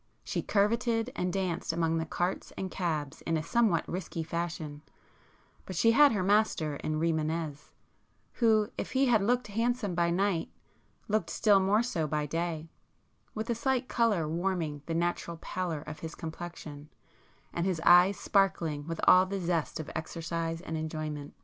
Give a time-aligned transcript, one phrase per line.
[0.23, 4.81] She curveted and danced among the carts and cabs in a somewhat risky fashion,
[5.63, 7.69] but she had her master in Rimânez,
[8.41, 10.49] who if he had looked handsome by night
[11.07, 12.71] looked still more so by day,
[13.35, 16.89] with a [p 44] slight colour warming the natural pallor of his complexion
[17.53, 21.35] and his eyes sparkling with all the zest of exercise and enjoyment.